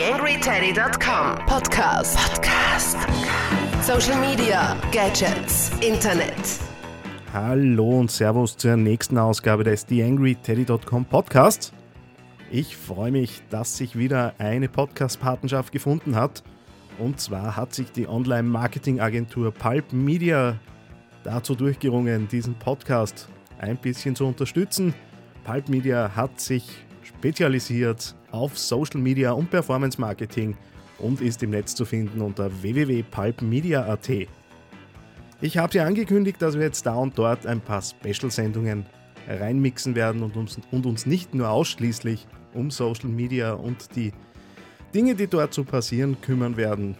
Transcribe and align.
TheAngryTeddy.com 0.00 1.44
Podcast. 1.44 2.16
Podcast. 2.16 2.96
Social 3.82 4.18
Media, 4.18 4.74
Gadgets, 4.92 5.70
Internet. 5.86 6.32
Hallo 7.34 7.98
und 7.98 8.10
Servus 8.10 8.56
zur 8.56 8.78
nächsten 8.78 9.18
Ausgabe 9.18 9.62
des 9.62 9.84
TheAngryTeddy.com 9.84 11.04
Podcasts. 11.04 11.74
Ich 12.50 12.78
freue 12.78 13.10
mich, 13.12 13.42
dass 13.50 13.76
sich 13.76 13.94
wieder 13.94 14.32
eine 14.38 14.70
Podcast-Partnerschaft 14.70 15.70
gefunden 15.70 16.16
hat. 16.16 16.44
Und 16.98 17.20
zwar 17.20 17.54
hat 17.54 17.74
sich 17.74 17.92
die 17.92 18.08
Online-Marketing-Agentur 18.08 19.52
Pulp 19.52 19.92
Media 19.92 20.56
dazu 21.24 21.54
durchgerungen, 21.54 22.26
diesen 22.26 22.54
Podcast 22.54 23.28
ein 23.58 23.76
bisschen 23.76 24.16
zu 24.16 24.24
unterstützen. 24.24 24.94
Pulp 25.44 25.68
Media 25.68 26.12
hat 26.16 26.40
sich 26.40 26.86
spezialisiert 27.18 28.14
auf 28.30 28.58
Social 28.58 29.00
Media 29.00 29.32
und 29.32 29.50
Performance 29.50 30.00
Marketing 30.00 30.56
und 30.98 31.20
ist 31.20 31.42
im 31.42 31.50
Netz 31.50 31.74
zu 31.74 31.84
finden 31.84 32.20
unter 32.20 32.50
www.pulpmedia.at. 32.62 34.10
Ich 35.40 35.58
habe 35.58 35.72
sie 35.72 35.80
angekündigt, 35.80 36.40
dass 36.40 36.54
wir 36.54 36.62
jetzt 36.62 36.84
da 36.86 36.94
und 36.94 37.18
dort 37.18 37.46
ein 37.46 37.60
paar 37.60 37.82
Special-Sendungen 37.82 38.86
reinmixen 39.26 39.94
werden 39.94 40.22
und 40.22 40.36
uns, 40.36 40.58
und 40.70 40.86
uns 40.86 41.06
nicht 41.06 41.34
nur 41.34 41.50
ausschließlich 41.50 42.26
um 42.54 42.70
Social 42.70 43.08
Media 43.08 43.52
und 43.52 43.96
die 43.96 44.12
Dinge, 44.94 45.14
die 45.14 45.26
dort 45.26 45.54
so 45.54 45.64
passieren, 45.64 46.20
kümmern 46.20 46.56
werden. 46.56 46.96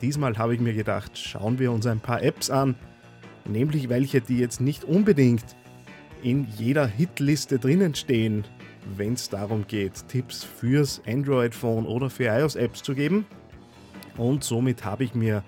Diesmal 0.00 0.36
habe 0.38 0.54
ich 0.54 0.60
mir 0.60 0.74
gedacht, 0.74 1.16
schauen 1.16 1.58
wir 1.58 1.72
uns 1.72 1.86
ein 1.86 2.00
paar 2.00 2.22
Apps 2.22 2.50
an, 2.50 2.74
nämlich 3.46 3.88
welche, 3.88 4.20
die 4.20 4.38
jetzt 4.38 4.60
nicht 4.60 4.84
unbedingt 4.84 5.44
in 6.22 6.46
jeder 6.56 6.86
Hitliste 6.86 7.58
drinnen 7.58 7.94
stehen, 7.94 8.44
wenn 8.96 9.14
es 9.14 9.28
darum 9.28 9.66
geht, 9.66 10.06
Tipps 10.08 10.44
fürs 10.44 11.00
Android-Phone 11.06 11.86
oder 11.86 12.10
für 12.10 12.24
iOS-Apps 12.24 12.82
zu 12.82 12.94
geben. 12.94 13.26
Und 14.16 14.44
somit 14.44 14.84
habe 14.84 15.04
ich 15.04 15.14
mir 15.14 15.42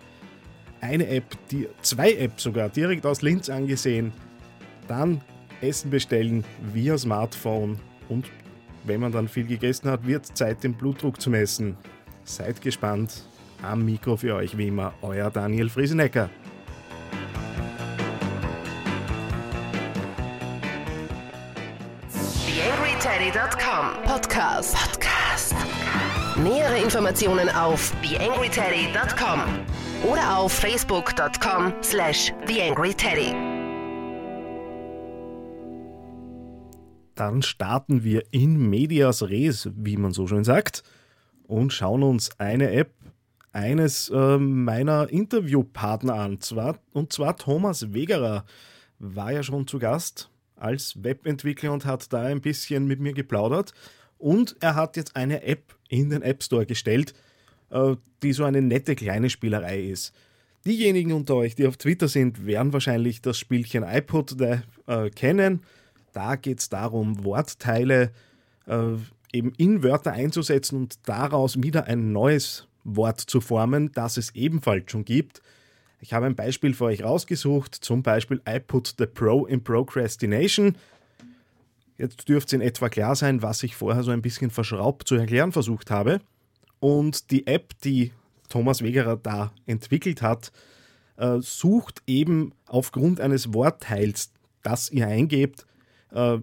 eine 0.81 1.07
App, 1.09 1.25
die, 1.51 1.69
zwei 1.83 2.13
Apps 2.13 2.43
sogar 2.43 2.69
direkt 2.69 3.07
aus 3.07 3.23
Linz 3.23 3.49
angesehen. 3.49 4.13
Dann 4.89 5.21
Essen 5.61 5.91
bestellen 5.91 6.45
via 6.73 6.99
Smartphone 6.99 7.79
und 8.09 8.31
wenn 8.85 9.01
man 9.01 9.13
dann 9.13 9.29
viel 9.29 9.47
gegessen 9.47 9.89
hat, 9.91 10.07
wird 10.07 10.27
Zeit, 10.27 10.63
den 10.63 10.75
Blutdruck 10.75 11.21
zu 11.21 11.31
messen. 11.31 11.77
Seid 12.25 12.61
gespannt. 12.61 13.25
Am 13.63 13.83
Mikro 13.85 14.19
für 14.19 14.35
euch 14.35 14.59
wie 14.59 14.69
immer, 14.69 14.93
euer 15.01 15.31
Daniel 15.31 15.71
Friesenecker. 15.71 16.29
TheAngryTeddy.com 23.35 24.05
Podcast. 24.05 24.77
Podcast. 24.77 25.55
Nähere 26.37 26.81
Informationen 26.81 27.49
auf 27.49 27.93
TheAngryTeddy.com 28.03 29.41
oder 30.09 30.39
auf 30.39 30.53
Facebook.com 30.53 31.73
slash 31.83 32.33
TheAngryTeddy. 32.47 33.35
Dann 37.17 37.43
starten 37.43 38.05
wir 38.05 38.23
in 38.31 38.71
Medias 38.71 39.25
Res, 39.25 39.69
wie 39.75 39.97
man 39.97 40.13
so 40.13 40.29
schön 40.29 40.45
sagt, 40.45 40.85
und 41.49 41.73
schauen 41.73 42.05
uns 42.05 42.39
eine 42.39 42.71
App 42.71 42.93
eines 43.51 44.11
äh, 44.11 44.39
meiner 44.39 45.11
Interviewpartner 45.11 46.15
an. 46.15 46.41
Zwar, 46.41 46.79
und 46.93 47.13
zwar 47.13 47.37
Thomas 47.37 47.93
Wegerer 47.93 48.45
war 49.01 49.33
ja 49.33 49.43
schon 49.43 49.67
zu 49.67 49.81
Gast 49.81 50.31
als 50.65 51.05
Webentwickler 51.05 51.73
und 51.73 51.85
hat 51.85 52.13
da 52.13 52.23
ein 52.23 52.41
bisschen 52.41 52.87
mit 52.87 52.99
mir 52.99 53.13
geplaudert. 53.13 53.75
Und 54.19 54.57
er 54.61 54.75
hat 54.75 54.97
jetzt 54.97 55.15
eine 55.15 55.43
App 55.43 55.77
in 55.89 56.11
den 56.11 56.23
App 56.23 56.43
Store 56.43 56.65
gestellt, 56.65 57.15
äh, 57.71 57.97
die 58.23 58.33
so 58.33 58.45
eine 58.45 58.63
nette 58.63 58.95
kleine 58.95 59.29
Spielerei 59.29 59.83
ist. 59.83 60.15
Diejenigen 60.67 61.13
unter 61.13 61.35
euch, 61.35 61.55
die 61.55 61.67
auf 61.67 61.77
Twitter 61.77 62.09
sind, 62.09 62.47
werden 62.47 62.73
wahrscheinlich 62.73 63.21
das 63.21 63.39
Spielchen 63.39 63.83
iPod 63.83 64.41
äh, 64.41 65.11
kennen. 65.11 65.61
Da 66.15 66.37
geht 66.37 66.61
es 66.61 66.71
darum, 66.71 67.23
Wortteile 67.25 68.13
äh, 68.67 68.95
eben 69.35 69.53
in 69.59 69.83
Wörter 69.83 70.13
einzusetzen 70.13 70.77
und 70.77 71.07
daraus 71.07 71.63
wieder 71.63 71.85
ein 71.85 72.13
neues 72.13 72.67
Wort 72.85 73.21
zu 73.21 73.43
formen, 73.43 73.93
das 73.93 74.17
es 74.17 74.35
ebenfalls 74.35 74.91
schon 74.91 75.05
gibt. 75.05 75.43
Ich 76.05 76.13
habe 76.13 76.27
ein 76.27 76.37
Beispiel 76.37 76.75
für 76.75 76.85
euch 76.85 77.03
rausgesucht, 77.03 77.75
zum 77.75 78.03
Beispiel 78.03 78.39
I 78.47 78.61
put 78.61 78.95
the 78.99 79.07
pro 79.07 79.47
in 79.47 79.65
procrastination. 79.65 80.77
Jetzt 81.97 82.29
dürfte 82.29 82.49
es 82.49 82.53
in 82.53 82.61
etwa 82.61 82.91
klar 82.91 83.17
sein, 83.17 83.41
was 83.41 83.63
ich 83.63 83.75
vorher 83.75 84.03
so 84.03 84.11
ein 84.11 84.21
bisschen 84.21 84.51
verschraubt 84.51 85.09
zu 85.09 85.15
erklären 85.15 85.51
versucht 85.51 85.91
habe. 85.91 86.21
Und 86.79 87.31
die 87.31 87.47
App, 87.47 87.73
die 87.85 88.13
Thomas 88.51 88.83
Wegerer 88.83 89.17
da 89.17 89.55
entwickelt 89.65 90.21
hat, 90.21 90.53
äh, 91.17 91.39
sucht 91.41 92.03
eben 92.07 92.53
aufgrund 92.67 93.19
eines 93.19 93.55
Wortteils, 93.55 94.31
das 94.63 94.91
ihr 94.91 95.07
eingebt, 95.07 95.65
äh, 96.13 96.37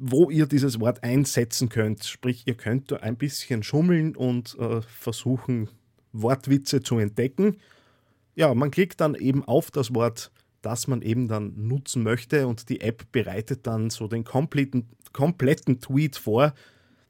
wo 0.00 0.30
ihr 0.30 0.46
dieses 0.46 0.80
Wort 0.80 1.04
einsetzen 1.04 1.68
könnt. 1.68 2.02
Sprich, 2.02 2.42
ihr 2.46 2.56
könnt 2.56 2.92
ein 2.92 3.14
bisschen 3.14 3.62
schummeln 3.62 4.16
und 4.16 4.58
äh, 4.58 4.82
versuchen, 4.82 5.68
Wortwitze 6.12 6.82
zu 6.82 6.98
entdecken 6.98 7.58
ja, 8.34 8.52
man 8.54 8.70
klickt 8.70 9.00
dann 9.00 9.14
eben 9.14 9.44
auf 9.44 9.70
das 9.70 9.94
Wort, 9.94 10.30
das 10.62 10.86
man 10.86 11.02
eben 11.02 11.28
dann 11.28 11.52
nutzen 11.56 12.02
möchte 12.02 12.46
und 12.46 12.68
die 12.68 12.80
App 12.80 13.10
bereitet 13.12 13.66
dann 13.66 13.90
so 13.90 14.08
den 14.08 14.24
kompletten, 14.24 14.88
kompletten 15.12 15.80
Tweet 15.80 16.16
vor, 16.16 16.54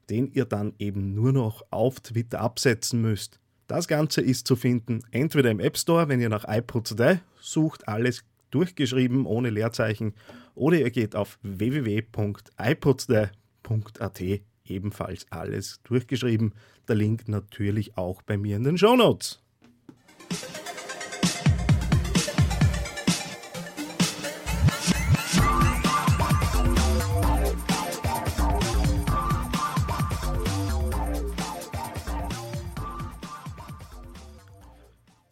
den 0.09 0.31
ihr 0.31 0.45
dann 0.45 0.73
eben 0.77 1.15
nur 1.15 1.31
noch 1.31 1.65
auf 1.71 1.99
Twitter 1.99 2.41
absetzen 2.41 3.01
müsst. 3.01 3.39
Das 3.67 3.87
Ganze 3.87 4.21
ist 4.21 4.47
zu 4.47 4.55
finden 4.55 5.01
entweder 5.11 5.49
im 5.49 5.59
App 5.59 5.77
Store, 5.77 6.07
wenn 6.07 6.21
ihr 6.21 6.29
nach 6.29 6.45
iPod 6.47 6.95
sucht, 7.39 7.87
alles 7.87 8.23
durchgeschrieben 8.51 9.25
ohne 9.25 9.49
Leerzeichen, 9.49 10.13
oder 10.53 10.79
ihr 10.79 10.91
geht 10.91 11.15
auf 11.15 11.39
www.ipodday.at, 11.41 14.23
ebenfalls 14.65 15.25
alles 15.31 15.81
durchgeschrieben. 15.83 16.53
Der 16.87 16.95
Link 16.95 17.27
natürlich 17.27 17.97
auch 17.97 18.21
bei 18.21 18.37
mir 18.37 18.55
in 18.55 18.63
den 18.63 18.77
Show 18.77 18.95
Notes. 18.95 19.41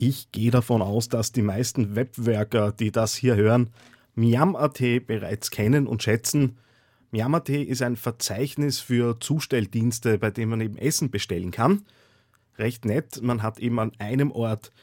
Ich 0.05 0.33
gehe 0.33 0.51
davon 0.51 0.81
aus, 0.81 1.07
dass 1.07 1.31
die 1.31 1.41
meisten 1.41 1.95
Webworker, 1.95 2.73
die 2.73 2.91
das 2.91 3.15
hier 3.15 3.37
hören, 3.37 3.69
Miam.at 4.15 4.79
bereits 5.07 5.49
kennen 5.49 5.87
und 5.87 6.03
schätzen. 6.03 6.57
Miam.at 7.11 7.47
ist 7.47 7.81
ein 7.81 7.95
Verzeichnis 7.95 8.81
für 8.81 9.17
Zustelldienste, 9.21 10.17
bei 10.17 10.29
dem 10.29 10.49
man 10.49 10.59
eben 10.59 10.77
Essen 10.77 11.09
bestellen 11.09 11.51
kann. 11.51 11.85
Recht 12.57 12.83
nett, 12.83 13.21
man 13.21 13.43
hat 13.43 13.59
eben 13.59 13.79
an 13.79 13.93
einem 13.97 14.33
Ort 14.33 14.73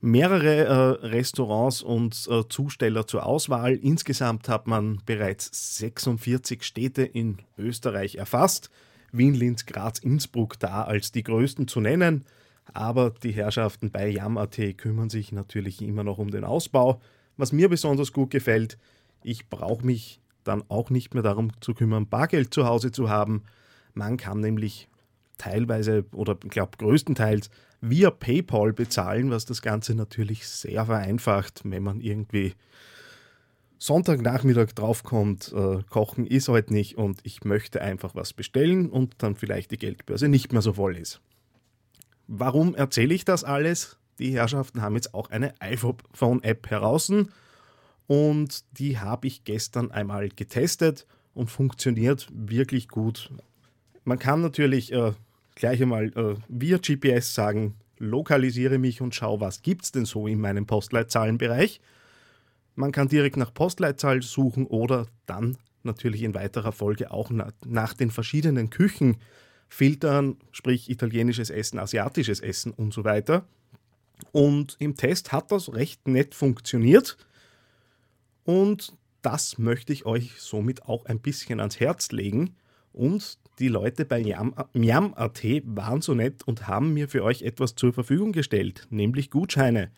mehrere 0.00 0.64
äh, 0.64 1.06
Restaurants 1.06 1.82
und 1.82 2.26
äh, 2.30 2.48
Zusteller 2.48 3.06
zur 3.06 3.26
Auswahl. 3.26 3.74
Insgesamt 3.74 4.48
hat 4.48 4.66
man 4.66 5.02
bereits 5.04 5.76
46 5.80 6.62
Städte 6.62 7.02
in 7.02 7.40
Österreich 7.58 8.14
erfasst. 8.14 8.70
Wien, 9.12 9.34
Linz, 9.34 9.66
Graz, 9.66 9.98
Innsbruck 9.98 10.58
da 10.58 10.84
als 10.84 11.12
die 11.12 11.24
größten 11.24 11.68
zu 11.68 11.80
nennen. 11.80 12.24
Aber 12.72 13.10
die 13.10 13.32
Herrschaften 13.32 13.90
bei 13.90 14.08
Yam.at 14.08 14.58
kümmern 14.76 15.10
sich 15.10 15.32
natürlich 15.32 15.82
immer 15.82 16.04
noch 16.04 16.18
um 16.18 16.30
den 16.30 16.44
Ausbau. 16.44 17.00
Was 17.36 17.52
mir 17.52 17.68
besonders 17.68 18.12
gut 18.12 18.30
gefällt, 18.30 18.78
ich 19.22 19.48
brauche 19.48 19.84
mich 19.84 20.20
dann 20.44 20.64
auch 20.68 20.90
nicht 20.90 21.14
mehr 21.14 21.22
darum 21.22 21.52
zu 21.60 21.74
kümmern, 21.74 22.08
Bargeld 22.08 22.52
zu 22.52 22.66
Hause 22.66 22.92
zu 22.92 23.08
haben. 23.08 23.44
Man 23.94 24.16
kann 24.16 24.40
nämlich 24.40 24.88
teilweise 25.38 26.04
oder 26.12 26.38
ich 26.42 26.50
glaube 26.50 26.78
größtenteils 26.78 27.50
via 27.80 28.10
PayPal 28.10 28.72
bezahlen, 28.72 29.30
was 29.30 29.44
das 29.44 29.60
Ganze 29.60 29.94
natürlich 29.94 30.46
sehr 30.46 30.86
vereinfacht, 30.86 31.62
wenn 31.64 31.82
man 31.82 32.00
irgendwie 32.00 32.54
Sonntagnachmittag 33.78 34.72
draufkommt, 34.74 35.52
äh, 35.52 35.82
kochen 35.90 36.24
ist 36.24 36.48
heute 36.48 36.72
nicht 36.72 36.96
und 36.96 37.18
ich 37.24 37.42
möchte 37.44 37.82
einfach 37.82 38.14
was 38.14 38.32
bestellen 38.32 38.88
und 38.88 39.14
dann 39.18 39.34
vielleicht 39.34 39.72
die 39.72 39.78
Geldbörse 39.78 40.28
nicht 40.28 40.52
mehr 40.52 40.62
so 40.62 40.74
voll 40.74 40.96
ist. 40.96 41.20
Warum 42.34 42.74
erzähle 42.74 43.12
ich 43.12 43.26
das 43.26 43.44
alles? 43.44 43.98
Die 44.18 44.32
Herrschaften 44.32 44.80
haben 44.80 44.94
jetzt 44.94 45.12
auch 45.12 45.28
eine 45.28 45.52
iPhone-App 45.60 46.70
heraus 46.70 47.12
und 48.06 48.64
die 48.78 48.98
habe 48.98 49.26
ich 49.26 49.44
gestern 49.44 49.90
einmal 49.90 50.30
getestet 50.30 51.06
und 51.34 51.50
funktioniert 51.50 52.28
wirklich 52.32 52.88
gut. 52.88 53.30
Man 54.04 54.18
kann 54.18 54.40
natürlich 54.40 54.94
äh, 54.94 55.12
gleich 55.56 55.82
einmal 55.82 56.06
äh, 56.16 56.36
via 56.48 56.78
GPS 56.78 57.34
sagen, 57.34 57.74
lokalisiere 57.98 58.78
mich 58.78 59.02
und 59.02 59.14
schau, 59.14 59.38
was 59.38 59.60
gibt 59.60 59.84
es 59.84 59.92
denn 59.92 60.06
so 60.06 60.26
in 60.26 60.40
meinem 60.40 60.64
Postleitzahlenbereich. 60.64 61.82
Man 62.76 62.92
kann 62.92 63.08
direkt 63.08 63.36
nach 63.36 63.52
Postleitzahl 63.52 64.22
suchen 64.22 64.66
oder 64.66 65.06
dann 65.26 65.58
natürlich 65.82 66.22
in 66.22 66.34
weiterer 66.34 66.72
Folge 66.72 67.10
auch 67.10 67.28
nach, 67.28 67.52
nach 67.66 67.92
den 67.92 68.10
verschiedenen 68.10 68.70
Küchen 68.70 69.18
filtern, 69.72 70.36
sprich 70.50 70.90
italienisches 70.90 71.48
Essen, 71.48 71.78
asiatisches 71.78 72.40
Essen 72.40 72.72
und 72.72 72.92
so 72.92 73.04
weiter. 73.04 73.46
Und 74.30 74.76
im 74.78 74.96
Test 74.96 75.32
hat 75.32 75.50
das 75.50 75.72
recht 75.72 76.06
nett 76.06 76.34
funktioniert. 76.34 77.16
Und 78.44 78.92
das 79.22 79.56
möchte 79.56 79.94
ich 79.94 80.04
euch 80.04 80.40
somit 80.40 80.84
auch 80.84 81.06
ein 81.06 81.20
bisschen 81.20 81.58
ans 81.58 81.80
Herz 81.80 82.12
legen. 82.12 82.54
Und 82.92 83.38
die 83.58 83.68
Leute 83.68 84.04
bei 84.04 84.22
Miam.at 84.74 85.42
waren 85.64 86.02
so 86.02 86.14
nett 86.14 86.42
und 86.42 86.68
haben 86.68 86.92
mir 86.92 87.08
für 87.08 87.24
euch 87.24 87.40
etwas 87.40 87.74
zur 87.74 87.94
Verfügung 87.94 88.32
gestellt, 88.32 88.86
nämlich 88.90 89.30
Gutscheine. 89.30 89.90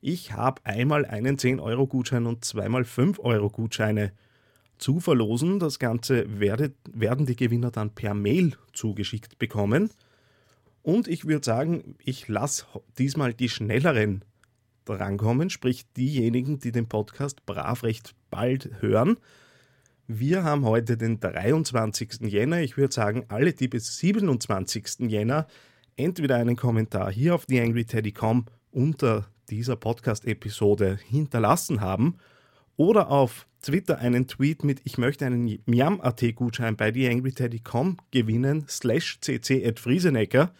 Ich 0.00 0.32
habe 0.32 0.62
einmal 0.64 1.04
einen 1.04 1.36
10-Euro-Gutschein 1.36 2.24
und 2.24 2.46
zweimal 2.46 2.82
5-Euro-Gutscheine 2.82 4.12
zu 4.78 5.00
verlosen. 5.00 5.58
Das 5.58 5.78
Ganze 5.78 6.40
werde, 6.40 6.72
werden 6.92 7.26
die 7.26 7.36
Gewinner 7.36 7.70
dann 7.70 7.90
per 7.90 8.14
Mail 8.14 8.56
zugeschickt 8.72 9.38
bekommen. 9.38 9.90
Und 10.82 11.06
ich 11.08 11.26
würde 11.26 11.44
sagen, 11.44 11.96
ich 12.02 12.28
lasse 12.28 12.66
diesmal 12.98 13.34
die 13.34 13.48
schnelleren 13.48 14.24
drankommen, 14.84 15.48
sprich 15.50 15.84
diejenigen, 15.96 16.58
die 16.58 16.72
den 16.72 16.88
Podcast 16.88 17.46
brav 17.46 17.84
recht 17.84 18.14
bald 18.30 18.70
hören. 18.80 19.16
Wir 20.08 20.42
haben 20.42 20.64
heute 20.64 20.96
den 20.96 21.20
23. 21.20 22.22
Jänner. 22.22 22.60
Ich 22.60 22.76
würde 22.76 22.92
sagen, 22.92 23.24
alle, 23.28 23.52
die 23.52 23.68
bis 23.68 23.96
27. 23.98 25.08
Jänner 25.08 25.46
entweder 25.96 26.36
einen 26.36 26.56
Kommentar 26.56 27.12
hier 27.12 27.34
auf 27.34 27.46
theangryteddy.com 27.46 28.46
unter 28.72 29.26
dieser 29.48 29.76
Podcast-Episode 29.76 30.98
hinterlassen 31.06 31.80
haben 31.80 32.16
oder 32.76 33.10
auf 33.10 33.46
Twitter 33.62 33.98
einen 33.98 34.26
Tweet 34.26 34.64
mit 34.64 34.80
Ich 34.84 34.98
möchte 34.98 35.24
einen 35.24 35.60
Miam.at-Gutschein 35.66 36.76
bei 36.76 36.90
theangryteddy.com 36.90 37.98
gewinnen, 38.10 38.66
slash 38.68 39.18
cc 39.20 39.64
at 39.64 39.78
Friesenecker, 39.78 40.52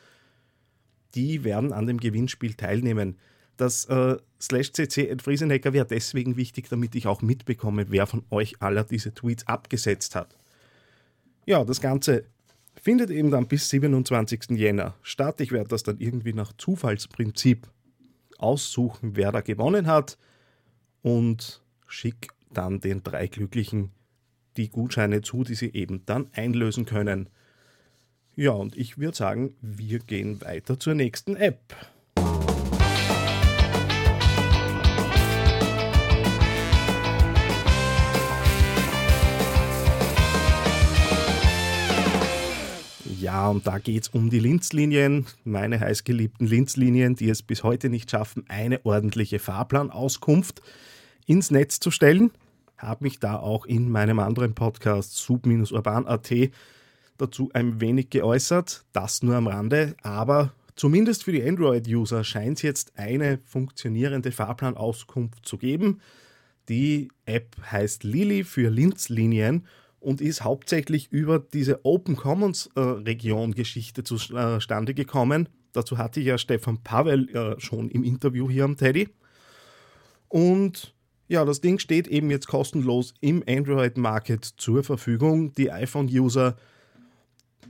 die 1.14 1.44
werden 1.44 1.72
an 1.72 1.86
dem 1.86 1.98
Gewinnspiel 1.98 2.54
teilnehmen. 2.54 3.18
Das 3.56 3.84
äh, 3.86 4.16
slash 4.40 4.70
Friesenecker 4.72 5.72
wäre 5.72 5.86
deswegen 5.86 6.36
wichtig, 6.36 6.68
damit 6.68 6.94
ich 6.94 7.06
auch 7.06 7.22
mitbekomme, 7.22 7.86
wer 7.90 8.06
von 8.06 8.24
euch 8.30 8.62
aller 8.62 8.84
diese 8.84 9.12
Tweets 9.12 9.46
abgesetzt 9.46 10.14
hat. 10.14 10.36
Ja, 11.44 11.64
das 11.64 11.80
Ganze 11.80 12.24
findet 12.80 13.10
eben 13.10 13.30
dann 13.30 13.48
bis 13.48 13.68
27. 13.68 14.50
Jänner 14.50 14.94
statt. 15.02 15.40
Ich 15.40 15.52
werde 15.52 15.68
das 15.68 15.82
dann 15.82 15.98
irgendwie 15.98 16.32
nach 16.32 16.52
Zufallsprinzip 16.56 17.68
aussuchen, 18.38 19.16
wer 19.16 19.32
da 19.32 19.40
gewonnen 19.40 19.86
hat 19.86 20.18
und 21.02 21.62
schicke 21.86 22.28
dann 22.52 22.80
den 22.80 23.02
drei 23.02 23.26
Glücklichen 23.26 23.90
die 24.56 24.68
Gutscheine 24.68 25.22
zu, 25.22 25.44
die 25.44 25.54
sie 25.54 25.72
eben 25.72 26.04
dann 26.06 26.28
einlösen 26.32 26.84
können. 26.84 27.28
Ja, 28.34 28.52
und 28.52 28.76
ich 28.76 28.98
würde 28.98 29.16
sagen, 29.16 29.54
wir 29.60 29.98
gehen 29.98 30.40
weiter 30.40 30.78
zur 30.78 30.94
nächsten 30.94 31.36
App. 31.36 31.74
Ja, 43.20 43.48
und 43.48 43.66
da 43.66 43.78
geht 43.78 44.02
es 44.02 44.08
um 44.08 44.30
die 44.30 44.40
Linzlinien, 44.40 45.26
meine 45.44 45.78
heißgeliebten 45.78 46.46
Linzlinien, 46.46 47.14
die 47.14 47.30
es 47.30 47.42
bis 47.42 47.62
heute 47.62 47.88
nicht 47.88 48.10
schaffen, 48.10 48.44
eine 48.48 48.84
ordentliche 48.84 49.38
Fahrplanauskunft 49.38 50.60
ins 51.26 51.50
Netz 51.50 51.78
zu 51.80 51.90
stellen. 51.90 52.32
Habe 52.82 53.04
mich 53.04 53.20
da 53.20 53.36
auch 53.36 53.64
in 53.64 53.88
meinem 53.90 54.18
anderen 54.18 54.54
Podcast 54.54 55.16
sub-urban.at 55.16 56.32
dazu 57.16 57.50
ein 57.54 57.80
wenig 57.80 58.10
geäußert, 58.10 58.84
das 58.92 59.22
nur 59.22 59.36
am 59.36 59.46
Rande, 59.46 59.94
aber 60.02 60.52
zumindest 60.74 61.22
für 61.22 61.30
die 61.30 61.44
Android-User 61.44 62.24
scheint 62.24 62.58
es 62.58 62.62
jetzt 62.62 62.98
eine 62.98 63.38
funktionierende 63.44 64.32
Fahrplanauskunft 64.32 65.46
zu 65.46 65.58
geben. 65.58 66.00
Die 66.68 67.08
App 67.24 67.56
heißt 67.70 68.02
Lili 68.02 68.42
für 68.42 68.68
Linzlinien 68.68 69.66
und 70.00 70.20
ist 70.20 70.42
hauptsächlich 70.42 71.12
über 71.12 71.38
diese 71.38 71.84
Open 71.84 72.16
Commons 72.16 72.68
äh, 72.74 72.80
Region 72.80 73.54
Geschichte 73.54 74.02
zustande 74.02 74.94
gekommen. 74.94 75.48
Dazu 75.72 75.98
hatte 75.98 76.18
ich 76.18 76.26
ja 76.26 76.36
Stefan 76.36 76.82
Pavel 76.82 77.28
äh, 77.28 77.60
schon 77.60 77.88
im 77.90 78.02
Interview 78.02 78.50
hier 78.50 78.64
am 78.64 78.76
Teddy. 78.76 79.08
Und 80.28 80.94
ja, 81.32 81.44
das 81.44 81.60
Ding 81.60 81.78
steht 81.78 82.06
eben 82.06 82.30
jetzt 82.30 82.46
kostenlos 82.46 83.14
im 83.20 83.42
Android 83.48 83.96
Market 83.96 84.44
zur 84.44 84.84
Verfügung. 84.84 85.52
Die 85.54 85.72
iPhone-User 85.72 86.56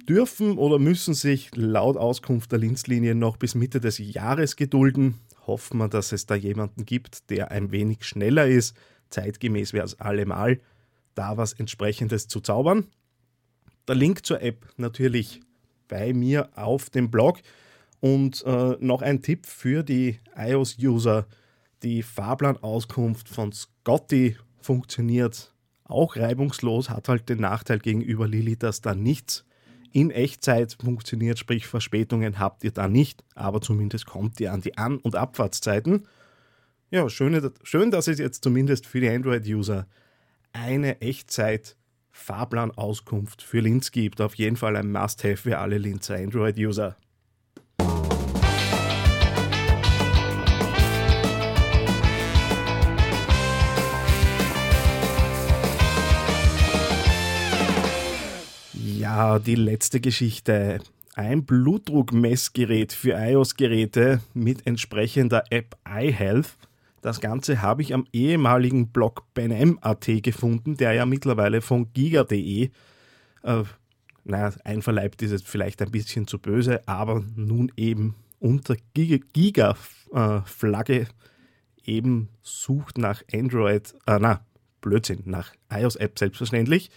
dürfen 0.08 0.58
oder 0.58 0.78
müssen 0.78 1.14
sich 1.14 1.54
laut 1.54 1.96
Auskunft 1.96 2.52
der 2.52 2.58
Linzlinie 2.58 3.14
noch 3.14 3.36
bis 3.36 3.54
Mitte 3.54 3.80
des 3.80 3.98
Jahres 3.98 4.56
gedulden. 4.56 5.14
Hoffen 5.46 5.78
wir, 5.78 5.88
dass 5.88 6.12
es 6.12 6.26
da 6.26 6.34
jemanden 6.34 6.84
gibt, 6.84 7.30
der 7.30 7.50
ein 7.50 7.70
wenig 7.70 8.04
schneller 8.04 8.46
ist. 8.46 8.76
Zeitgemäß 9.10 9.72
wäre 9.72 9.86
es 9.86 9.98
allemal 10.00 10.60
da 11.14 11.36
was 11.36 11.52
entsprechendes 11.52 12.28
zu 12.28 12.40
zaubern. 12.40 12.86
Der 13.86 13.94
Link 13.94 14.24
zur 14.26 14.42
App 14.42 14.66
natürlich 14.76 15.40
bei 15.88 16.12
mir 16.12 16.48
auf 16.56 16.90
dem 16.90 17.10
Blog. 17.10 17.40
Und 18.00 18.42
äh, 18.44 18.76
noch 18.80 19.02
ein 19.02 19.22
Tipp 19.22 19.46
für 19.46 19.84
die 19.84 20.18
iOS-User. 20.34 21.26
Die 21.82 22.02
Fahrplanauskunft 22.02 23.29
von 23.29 23.52
Scotty 23.52 24.37
funktioniert 24.61 25.52
auch 25.84 26.17
reibungslos, 26.17 26.90
hat 26.90 27.08
halt 27.08 27.29
den 27.29 27.40
Nachteil 27.40 27.81
gegenüber 27.81 28.29
Lili, 28.29 28.56
dass 28.56 28.81
da 28.81 28.94
nichts 28.94 29.44
in 29.93 30.11
Echtzeit 30.11 30.76
funktioniert, 30.81 31.38
sprich 31.38 31.67
Verspätungen 31.67 32.38
habt 32.38 32.64
ihr 32.64 32.70
da 32.70 32.88
nicht, 32.88 33.23
aber 33.34 33.61
zumindest 33.61 34.06
kommt 34.06 34.40
ihr 34.40 34.50
an 34.52 34.62
die 34.62 34.79
An- 34.79 34.96
und 34.99 35.17
Abfahrtszeiten. 35.17 36.08
Ja, 36.90 37.11
schön, 37.11 37.50
schön, 37.62 37.90
dass 37.90 38.08
es 38.08 38.19
jetzt 38.19 38.43
zumindest 38.44 38.87
für 38.87 39.00
die 39.00 39.11
Android-User 39.11 39.87
eine 40.52 41.00
Echtzeit-Fahrplanauskunft 41.00 43.43
für 43.43 43.58
Linz 43.61 43.90
gibt. 43.90 44.20
Auf 44.20 44.37
jeden 44.37 44.56
Fall 44.56 44.76
ein 44.76 44.93
Must-Have 44.93 45.38
für 45.38 45.58
alle 45.58 45.79
Linzer 45.79 46.17
Android-User. 46.17 46.96
Die 59.44 59.54
letzte 59.54 60.00
Geschichte. 60.00 60.80
Ein 61.14 61.44
Blutdruckmessgerät 61.44 62.92
für 62.92 63.12
iOS-Geräte 63.12 64.20
mit 64.32 64.66
entsprechender 64.66 65.44
App 65.50 65.76
iHealth 65.86 66.56
das 67.02 67.20
Ganze 67.20 67.60
habe 67.60 67.82
ich 67.82 67.92
am 67.94 68.06
ehemaligen 68.12 68.88
Blog 68.88 69.24
benm.at 69.34 70.06
gefunden, 70.22 70.76
der 70.76 70.92
ja 70.92 71.04
mittlerweile 71.04 71.60
von 71.60 71.92
giga.de, 71.92 72.70
äh, 73.42 73.62
naja, 74.24 74.52
einverleibt 74.62 75.20
ist 75.22 75.32
es 75.32 75.42
vielleicht 75.42 75.82
ein 75.82 75.90
bisschen 75.90 76.28
zu 76.28 76.38
böse, 76.38 76.86
aber 76.86 77.24
nun 77.34 77.72
eben 77.76 78.14
unter 78.38 78.76
Giga-Flagge 78.94 79.81
äh, 81.00 81.06
eben 81.84 82.28
sucht 82.42 82.98
nach 82.98 83.24
Android, 83.32 83.94
äh, 84.06 84.19
na, 84.20 84.46
Blödsinn, 84.81 85.22
nach 85.24 85.52
iOS-App 85.70 86.16
selbstverständlich. 86.20 86.90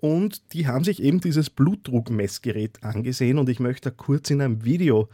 Und 0.00 0.52
die 0.52 0.66
haben 0.66 0.84
sich 0.84 1.02
eben 1.02 1.20
dieses 1.20 1.50
Blutdruckmessgerät 1.50 2.84
angesehen 2.84 3.38
und 3.38 3.48
ich 3.48 3.58
möchte 3.58 3.90
kurz 3.90 4.30
in 4.30 4.40
einem 4.40 4.64
Video 4.64 5.08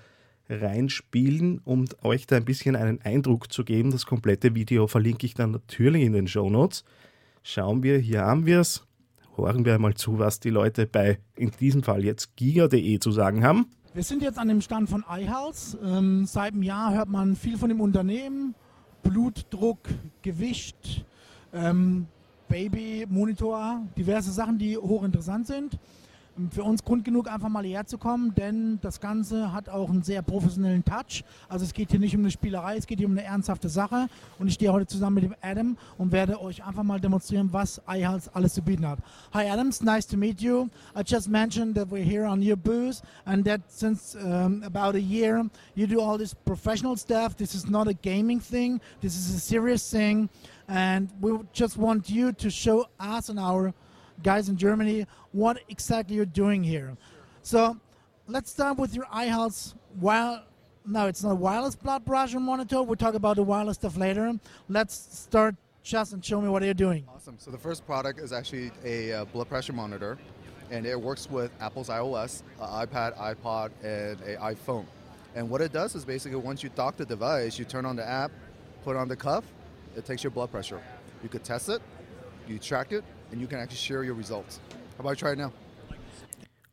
reinspielen, 0.48 1.60
um 1.64 1.86
euch 2.02 2.26
da 2.26 2.36
ein 2.36 2.44
bisschen 2.44 2.76
einen 2.76 3.00
Eindruck 3.00 3.50
zu 3.50 3.64
geben. 3.64 3.90
Das 3.90 4.04
komplette 4.04 4.54
Video 4.54 4.86
verlinke 4.86 5.24
ich 5.24 5.34
dann 5.34 5.52
natürlich 5.52 6.02
in 6.02 6.12
den 6.12 6.28
Show 6.28 6.50
Notes. 6.50 6.84
Schauen 7.42 7.82
wir, 7.82 7.98
hier 7.98 8.22
haben 8.22 8.44
wir 8.44 8.60
es. 8.60 8.86
Hören 9.36 9.64
wir 9.64 9.74
einmal 9.74 9.94
zu, 9.94 10.18
was 10.18 10.38
die 10.38 10.50
Leute 10.50 10.86
bei, 10.86 11.18
in 11.34 11.50
diesem 11.50 11.82
Fall 11.82 12.04
jetzt 12.04 12.36
giga.de 12.36 12.98
zu 13.00 13.10
sagen 13.10 13.42
haben. 13.42 13.66
Wir 13.94 14.02
sind 14.02 14.22
jetzt 14.22 14.38
an 14.38 14.48
dem 14.48 14.60
Stand 14.60 14.90
von 14.90 15.04
iHealth. 15.08 15.78
Ähm, 15.82 16.24
seit 16.26 16.52
einem 16.52 16.62
Jahr 16.62 16.94
hört 16.94 17.08
man 17.08 17.36
viel 17.36 17.56
von 17.56 17.68
dem 17.68 17.80
Unternehmen. 17.80 18.54
Blutdruck, 19.02 19.88
Gewicht, 20.22 21.04
ähm, 21.52 22.06
Baby, 22.48 23.06
Monitor, 23.08 23.82
diverse 23.96 24.30
Sachen, 24.32 24.58
die 24.58 24.76
hochinteressant 24.76 25.46
sind 25.46 25.78
für 26.50 26.64
uns 26.64 26.84
Grund 26.84 27.04
genug, 27.04 27.30
einfach 27.30 27.48
mal 27.48 27.64
hierher 27.64 27.86
zu 27.86 27.98
kommen, 27.98 28.34
denn 28.34 28.78
das 28.82 29.00
Ganze 29.00 29.52
hat 29.52 29.68
auch 29.68 29.88
einen 29.88 30.02
sehr 30.02 30.22
professionellen 30.22 30.84
Touch. 30.84 31.24
Also 31.48 31.64
es 31.64 31.72
geht 31.72 31.90
hier 31.90 32.00
nicht 32.00 32.14
um 32.14 32.22
eine 32.22 32.30
Spielerei, 32.30 32.76
es 32.76 32.86
geht 32.86 32.98
hier 32.98 33.06
um 33.06 33.12
eine 33.12 33.22
ernsthafte 33.22 33.68
Sache. 33.68 34.08
Und 34.38 34.48
ich 34.48 34.54
stehe 34.54 34.72
heute 34.72 34.86
zusammen 34.86 35.14
mit 35.14 35.24
dem 35.24 35.34
Adam 35.40 35.76
und 35.96 36.12
werde 36.12 36.40
euch 36.40 36.64
einfach 36.64 36.82
mal 36.82 37.00
demonstrieren, 37.00 37.52
was 37.52 37.80
iHealth 37.88 38.30
alles 38.34 38.54
zu 38.54 38.62
bieten 38.62 38.86
hat. 38.86 38.98
Hi 39.32 39.48
Adams, 39.48 39.80
nice 39.80 40.06
to 40.06 40.16
meet 40.16 40.40
you. 40.40 40.68
I 40.96 41.02
just 41.06 41.28
mentioned 41.28 41.76
that 41.76 41.90
we're 41.90 42.04
here 42.04 42.26
on 42.26 42.42
your 42.42 42.56
booth 42.56 43.02
and 43.26 43.44
that 43.46 43.60
since 43.68 44.16
um, 44.16 44.62
about 44.64 44.96
a 44.96 45.00
year 45.00 45.48
you 45.74 45.86
do 45.86 46.00
all 46.00 46.18
this 46.18 46.34
professional 46.34 46.96
stuff. 46.96 47.36
This 47.36 47.54
is 47.54 47.68
not 47.68 47.86
a 47.86 47.94
gaming 47.94 48.40
thing, 48.40 48.80
this 49.00 49.16
is 49.16 49.34
a 49.34 49.40
serious 49.40 49.88
thing. 49.90 50.28
And 50.66 51.10
we 51.20 51.38
just 51.52 51.76
want 51.76 52.08
you 52.08 52.32
to 52.32 52.50
show 52.50 52.86
us 52.98 53.28
and 53.28 53.38
our 53.38 53.74
guys 54.22 54.48
in 54.48 54.56
Germany 54.56 55.06
what 55.32 55.58
exactly 55.68 56.16
you're 56.16 56.26
doing 56.26 56.62
here. 56.62 56.96
So 57.42 57.76
let's 58.26 58.50
start 58.50 58.78
with 58.78 58.94
your 58.94 59.06
iHealth. 59.06 59.74
Well, 60.00 60.44
no, 60.86 61.06
it's 61.06 61.22
not 61.22 61.32
a 61.32 61.34
wireless 61.34 61.74
blood 61.74 62.04
pressure 62.04 62.40
monitor. 62.40 62.82
We'll 62.82 62.96
talk 62.96 63.14
about 63.14 63.36
the 63.36 63.42
wireless 63.42 63.76
stuff 63.76 63.96
later. 63.96 64.32
Let's 64.68 64.94
start 64.94 65.56
just 65.82 66.12
and 66.12 66.24
show 66.24 66.40
me 66.40 66.48
what 66.48 66.62
you're 66.62 66.74
doing. 66.74 67.04
Awesome. 67.14 67.36
So 67.38 67.50
the 67.50 67.58
first 67.58 67.86
product 67.86 68.18
is 68.18 68.32
actually 68.32 68.70
a 68.84 69.12
uh, 69.12 69.24
blood 69.26 69.48
pressure 69.48 69.72
monitor, 69.72 70.18
and 70.70 70.86
it 70.86 70.98
works 70.98 71.30
with 71.30 71.50
Apple's 71.60 71.88
iOS, 71.88 72.42
uh, 72.60 72.84
iPad, 72.84 73.16
iPod, 73.18 73.70
and 73.82 74.20
a 74.22 74.36
iPhone. 74.36 74.86
And 75.34 75.50
what 75.50 75.60
it 75.60 75.72
does 75.72 75.94
is 75.94 76.04
basically 76.04 76.38
once 76.38 76.62
you 76.62 76.70
dock 76.70 76.96
the 76.96 77.04
device, 77.04 77.58
you 77.58 77.64
turn 77.64 77.84
on 77.84 77.96
the 77.96 78.06
app, 78.06 78.30
put 78.84 78.96
on 78.96 79.08
the 79.08 79.16
cuff, 79.16 79.44
it 79.96 80.04
takes 80.04 80.22
your 80.22 80.30
blood 80.30 80.50
pressure. 80.50 80.80
You 81.22 81.28
could 81.28 81.44
test 81.44 81.68
it, 81.68 81.82
you 82.46 82.58
track 82.58 82.92
it, 82.92 83.04
and 83.34 83.42
you 83.42 83.48
can 83.48 83.58
actually 83.58 83.76
share 83.76 84.04
your 84.04 84.16
results. 84.16 84.60
How 84.96 85.00
about 85.00 85.10
you 85.10 85.16
try 85.16 85.32
it 85.32 85.38
now? 85.38 85.52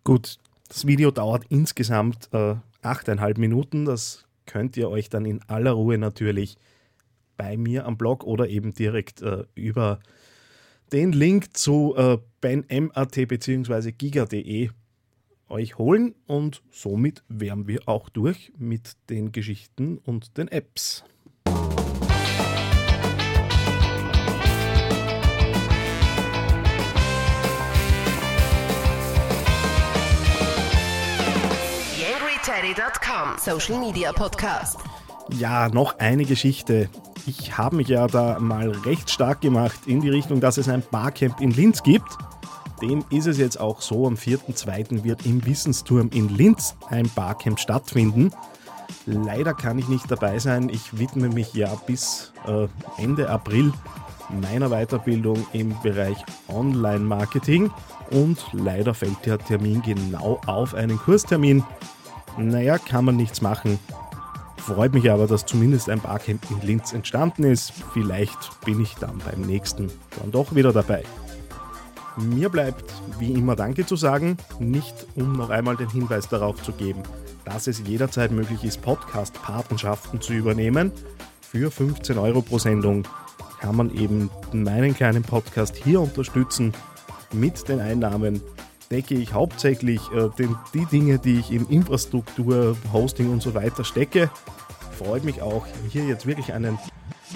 Gut, 0.03 0.37
das 0.67 0.85
Video 0.85 1.11
dauert 1.11 1.43
insgesamt 1.49 2.29
äh, 2.33 2.55
achteinhalb 2.81 3.37
Minuten. 3.37 3.85
Das 3.85 4.25
könnt 4.45 4.77
ihr 4.77 4.89
euch 4.89 5.09
dann 5.09 5.25
in 5.25 5.41
aller 5.47 5.71
Ruhe 5.71 5.97
natürlich 5.97 6.57
bei 7.35 7.57
mir 7.57 7.85
am 7.85 7.97
Blog 7.97 8.23
oder 8.23 8.47
eben 8.47 8.73
direkt 8.73 9.21
äh, 9.21 9.45
über 9.55 9.99
den 10.91 11.11
Link 11.13 11.57
zu 11.57 11.95
äh, 11.97 12.19
benmat 12.41 13.11
bzw. 13.11 13.91
giga.de 13.91 14.69
euch 15.49 15.77
holen 15.77 16.15
und 16.27 16.61
somit 16.69 17.23
wären 17.27 17.67
wir 17.67 17.81
auch 17.87 18.07
durch 18.09 18.53
mit 18.57 18.95
den 19.09 19.31
Geschichten 19.31 19.97
und 19.97 20.37
den 20.37 20.47
Apps. 20.47 21.03
TheAngryTeddy.com 32.61 33.37
Social 33.39 33.79
Media 33.79 34.13
Podcast. 34.13 34.77
Ja, 35.39 35.69
noch 35.69 35.97
eine 35.97 36.25
Geschichte. 36.25 36.89
Ich 37.25 37.57
habe 37.57 37.75
mich 37.75 37.87
ja 37.87 38.05
da 38.05 38.37
mal 38.39 38.69
recht 38.69 39.09
stark 39.09 39.41
gemacht 39.41 39.79
in 39.87 40.01
die 40.01 40.09
Richtung, 40.09 40.41
dass 40.41 40.57
es 40.57 40.69
ein 40.69 40.83
Barcamp 40.91 41.41
in 41.41 41.49
Linz 41.49 41.81
gibt. 41.81 42.17
Dem 42.79 43.03
ist 43.09 43.25
es 43.25 43.39
jetzt 43.39 43.59
auch 43.59 43.81
so. 43.81 44.05
Am 44.05 44.13
4.2. 44.13 45.03
wird 45.03 45.25
im 45.25 45.43
Wissensturm 45.45 46.11
in 46.13 46.29
Linz 46.29 46.75
ein 46.89 47.09
Barcamp 47.15 47.59
stattfinden. 47.59 48.31
Leider 49.07 49.55
kann 49.55 49.79
ich 49.79 49.87
nicht 49.87 50.11
dabei 50.11 50.37
sein. 50.37 50.69
Ich 50.69 50.99
widme 50.99 51.29
mich 51.29 51.55
ja 51.55 51.73
bis 51.87 52.31
äh, 52.45 52.67
Ende 53.01 53.27
April 53.29 53.73
meiner 54.29 54.69
Weiterbildung 54.69 55.47
im 55.53 55.75
Bereich 55.81 56.17
Online-Marketing 56.47 57.71
und 58.11 58.45
leider 58.53 58.93
fällt 58.93 59.25
der 59.25 59.39
Termin 59.39 59.81
genau 59.81 60.39
auf 60.45 60.75
einen 60.75 60.99
Kurstermin. 60.99 61.63
Naja, 62.37 62.77
kann 62.77 63.05
man 63.05 63.15
nichts 63.15 63.41
machen. 63.41 63.79
Freut 64.57 64.93
mich 64.93 65.09
aber, 65.09 65.27
dass 65.27 65.45
zumindest 65.45 65.89
ein 65.89 65.99
Barcamp 65.99 66.45
in 66.51 66.61
Linz 66.61 66.93
entstanden 66.93 67.43
ist. 67.43 67.73
Vielleicht 67.93 68.37
bin 68.63 68.79
ich 68.79 68.95
dann 68.95 69.17
beim 69.19 69.41
nächsten 69.41 69.91
dann 70.19 70.31
doch 70.31 70.53
wieder 70.53 70.71
dabei. 70.71 71.03
Mir 72.17 72.49
bleibt 72.49 72.91
wie 73.19 73.33
immer 73.33 73.55
Danke 73.55 73.85
zu 73.85 73.95
sagen, 73.95 74.37
nicht 74.59 75.07
um 75.15 75.33
noch 75.33 75.49
einmal 75.49 75.77
den 75.77 75.89
Hinweis 75.89 76.27
darauf 76.27 76.61
zu 76.61 76.73
geben, 76.73 77.01
dass 77.45 77.67
es 77.67 77.81
jederzeit 77.87 78.31
möglich 78.31 78.63
ist, 78.63 78.81
Podcast-Patenschaften 78.81 80.21
zu 80.21 80.33
übernehmen. 80.33 80.91
Für 81.41 81.71
15 81.71 82.17
Euro 82.17 82.41
pro 82.41 82.59
Sendung 82.59 83.03
kann 83.59 83.75
man 83.75 83.93
eben 83.95 84.29
meinen 84.51 84.93
kleinen 84.93 85.23
Podcast 85.23 85.75
hier 85.75 86.01
unterstützen. 86.01 86.73
Mit 87.33 87.67
den 87.67 87.79
Einnahmen 87.79 88.41
decke 88.91 89.15
ich 89.15 89.33
hauptsächlich 89.33 90.01
äh, 90.11 90.29
den, 90.37 90.55
die 90.73 90.85
Dinge, 90.85 91.17
die 91.17 91.39
ich 91.39 91.51
in 91.51 91.67
Infrastruktur, 91.67 92.77
Hosting 92.91 93.31
und 93.31 93.41
so 93.41 93.53
weiter 93.53 93.83
stecke. 93.83 94.29
Freut 94.97 95.23
mich 95.23 95.41
auch, 95.41 95.65
hier 95.89 96.05
jetzt 96.05 96.27
wirklich 96.27 96.53
einen 96.53 96.77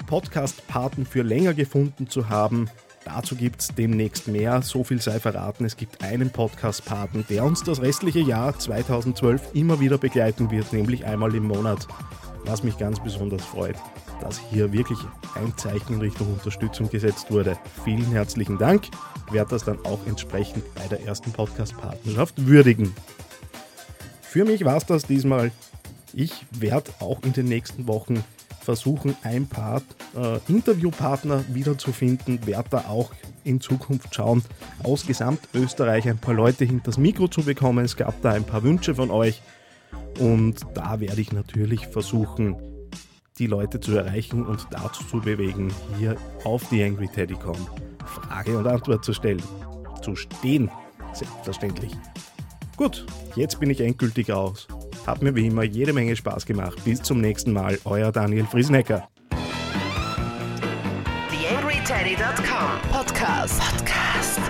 Podcast-Paten 0.06 1.06
für 1.06 1.22
länger 1.22 1.54
gefunden 1.54 2.08
zu 2.08 2.28
haben. 2.28 2.68
Dazu 3.04 3.36
gibt 3.36 3.60
es 3.60 3.68
demnächst 3.68 4.28
mehr, 4.28 4.62
so 4.62 4.84
viel 4.84 5.00
sei 5.00 5.20
verraten. 5.20 5.64
Es 5.64 5.76
gibt 5.76 6.02
einen 6.02 6.30
Podcast-Paten, 6.30 7.24
der 7.30 7.44
uns 7.44 7.62
das 7.62 7.80
restliche 7.80 8.18
Jahr 8.18 8.58
2012 8.58 9.54
immer 9.54 9.80
wieder 9.80 9.96
begleiten 9.96 10.50
wird, 10.50 10.72
nämlich 10.72 11.06
einmal 11.06 11.34
im 11.34 11.44
Monat, 11.44 11.86
was 12.46 12.62
mich 12.62 12.78
ganz 12.78 13.00
besonders 13.00 13.44
freut, 13.44 13.76
dass 14.20 14.38
hier 14.38 14.72
wirklich 14.72 14.98
ein 15.34 15.56
Zeichen 15.56 15.94
in 15.94 16.00
Richtung 16.00 16.32
Unterstützung 16.32 16.88
gesetzt 16.88 17.30
wurde. 17.30 17.58
Vielen 17.84 18.06
herzlichen 18.12 18.58
Dank. 18.58 18.88
Ich 19.26 19.32
werde 19.32 19.50
das 19.50 19.64
dann 19.64 19.84
auch 19.84 19.98
entsprechend 20.06 20.64
bei 20.74 20.86
der 20.88 21.04
ersten 21.04 21.32
Podcast-Partnerschaft 21.32 22.46
würdigen. 22.46 22.94
Für 24.22 24.44
mich 24.44 24.64
war 24.64 24.76
es 24.76 24.86
das 24.86 25.04
diesmal. 25.06 25.50
Ich 26.12 26.46
werde 26.50 26.92
auch 27.00 27.22
in 27.22 27.32
den 27.32 27.46
nächsten 27.46 27.86
Wochen 27.86 28.24
versuchen, 28.60 29.16
ein 29.22 29.46
paar 29.46 29.80
äh, 30.16 30.38
Interviewpartner 30.48 31.44
wiederzufinden, 31.48 32.46
werde 32.46 32.68
da 32.70 32.78
auch 32.88 33.12
in 33.44 33.60
Zukunft 33.60 34.14
schauen, 34.14 34.42
aus 34.82 35.06
Gesamtösterreich 35.06 36.08
ein 36.08 36.18
paar 36.18 36.34
Leute 36.34 36.64
hinter 36.64 36.86
das 36.86 36.98
Mikro 36.98 37.28
zu 37.28 37.42
bekommen. 37.42 37.84
Es 37.84 37.96
gab 37.96 38.20
da 38.22 38.32
ein 38.32 38.44
paar 38.44 38.64
Wünsche 38.64 38.94
von 38.94 39.10
euch 39.10 39.40
und 40.18 40.66
da 40.74 41.00
werde 41.00 41.20
ich 41.20 41.32
natürlich 41.32 41.86
versuchen, 41.86 42.56
die 43.38 43.46
Leute 43.46 43.80
zu 43.80 43.96
erreichen 43.96 44.44
und 44.44 44.66
dazu 44.70 45.04
zu 45.04 45.20
bewegen, 45.20 45.72
hier 45.98 46.16
auf 46.44 46.68
die 46.70 46.82
Angry 46.82 47.08
Teddycom 47.08 47.56
Frage 48.06 48.56
und 48.56 48.66
Antwort 48.66 49.04
zu 49.04 49.12
stellen. 49.12 49.42
Zu 50.02 50.16
stehen, 50.16 50.70
selbstverständlich. 51.12 51.92
Gut, 52.76 53.06
jetzt 53.34 53.58
bin 53.60 53.70
ich 53.70 53.80
endgültig 53.80 54.30
raus. 54.30 54.68
Hat 55.06 55.22
mir 55.22 55.34
wie 55.34 55.46
immer 55.46 55.62
jede 55.62 55.92
Menge 55.92 56.14
Spaß 56.16 56.46
gemacht. 56.46 56.82
Bis 56.84 57.02
zum 57.02 57.20
nächsten 57.20 57.52
Mal, 57.52 57.78
euer 57.84 58.12
Daniel 58.12 58.44
Friesenecker. 58.44 59.08
TheAngryTeddy.com 61.30 62.90
Podcast. 62.92 63.60
Podcast. 63.60 64.40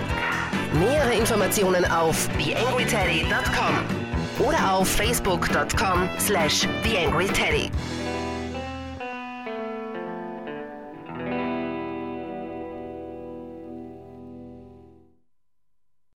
Nähere 0.79 1.13
Informationen 1.13 1.85
auf 1.85 2.27
TheAngryTeddy.com 2.37 4.06
oder 4.39 4.73
auf 4.73 4.87
Facebook.com 4.87 6.09
slash 6.19 6.67
TheAngryTeddy. 6.83 7.71